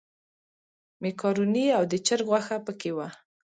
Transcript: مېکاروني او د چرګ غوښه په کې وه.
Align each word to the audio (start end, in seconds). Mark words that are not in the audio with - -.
مېکاروني 1.03 1.65
او 1.77 1.83
د 1.91 1.93
چرګ 2.07 2.25
غوښه 2.31 2.57
په 2.65 2.73
کې 2.79 2.91
وه. 2.97 3.07